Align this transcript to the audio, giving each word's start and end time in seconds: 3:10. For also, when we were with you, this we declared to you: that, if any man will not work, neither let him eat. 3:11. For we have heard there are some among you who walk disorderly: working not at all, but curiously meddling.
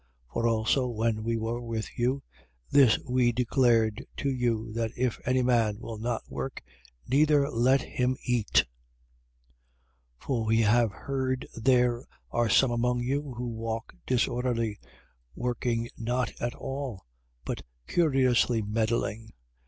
3:10. 0.29 0.33
For 0.33 0.47
also, 0.47 0.87
when 0.87 1.21
we 1.23 1.37
were 1.37 1.61
with 1.61 1.87
you, 1.95 2.23
this 2.71 2.97
we 3.07 3.31
declared 3.31 4.03
to 4.17 4.31
you: 4.31 4.73
that, 4.73 4.89
if 4.97 5.19
any 5.27 5.43
man 5.43 5.77
will 5.79 5.99
not 5.99 6.23
work, 6.27 6.63
neither 7.07 7.47
let 7.51 7.83
him 7.83 8.17
eat. 8.23 8.65
3:11. 10.21 10.25
For 10.25 10.43
we 10.45 10.61
have 10.61 10.91
heard 10.91 11.47
there 11.53 12.07
are 12.31 12.49
some 12.49 12.71
among 12.71 13.01
you 13.01 13.35
who 13.35 13.45
walk 13.45 13.93
disorderly: 14.07 14.79
working 15.35 15.87
not 15.95 16.31
at 16.41 16.55
all, 16.55 17.05
but 17.45 17.61
curiously 17.87 18.63
meddling. 18.63 19.33